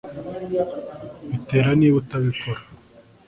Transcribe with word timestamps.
bitera 1.29 1.69
niba 1.79 1.95
utabikora 2.01 2.61